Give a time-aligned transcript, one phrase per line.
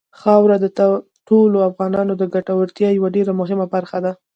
[0.19, 0.65] خاوره د
[1.27, 4.11] ټولو افغانانو د ګټورتیا یوه ډېره مهمه برخه ده.